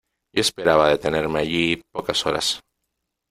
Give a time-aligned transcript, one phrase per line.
[0.35, 2.59] yo esperaba detenerme allí pocas horas.